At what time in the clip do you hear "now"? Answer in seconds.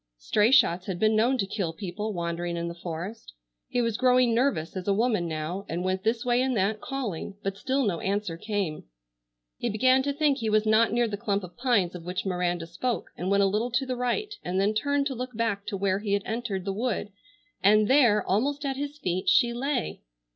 5.27-5.63